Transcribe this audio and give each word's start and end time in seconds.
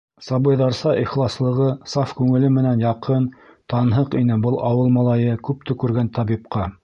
Сабыйҙарса 0.27 0.93
ихласлығы, 1.01 1.67
саф 1.91 2.13
күңеле 2.21 2.49
менән 2.55 2.81
яҡын, 2.85 3.27
танһыҡ 3.75 4.17
ине 4.23 4.39
был 4.47 4.59
ауыл 4.73 4.89
малайы 4.99 5.37
күпте 5.49 5.77
күргән 5.85 6.11
табипҡа. 6.19 6.71